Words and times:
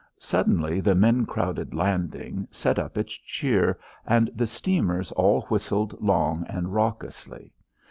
Suddenly 0.17 0.79
the 0.79 0.95
men 0.95 1.27
crowded 1.27 1.75
landing 1.75 2.47
set 2.49 2.79
up 2.79 2.97
its 2.97 3.13
cheer, 3.13 3.77
and 4.03 4.31
the 4.35 4.47
steamers 4.47 5.11
all 5.11 5.41
whistled 5.41 6.01
long 6.01 6.43
and 6.49 6.73
raucously. 6.73 7.53